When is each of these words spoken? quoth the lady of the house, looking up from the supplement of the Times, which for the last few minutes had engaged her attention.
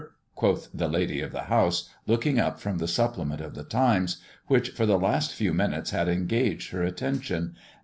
quoth 0.33 0.67
the 0.73 0.87
lady 0.87 1.21
of 1.21 1.31
the 1.31 1.43
house, 1.43 1.87
looking 2.07 2.39
up 2.39 2.59
from 2.59 2.79
the 2.79 2.87
supplement 2.87 3.39
of 3.39 3.53
the 3.53 3.63
Times, 3.63 4.17
which 4.47 4.69
for 4.71 4.87
the 4.87 4.97
last 4.97 5.31
few 5.31 5.53
minutes 5.53 5.91
had 5.91 6.07
engaged 6.09 6.71
her 6.71 6.81
attention. 6.81 7.53